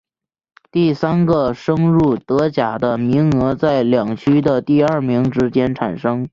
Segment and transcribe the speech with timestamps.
[0.71, 6.27] 第三个升入德甲的名额在两区的第二名之间产生。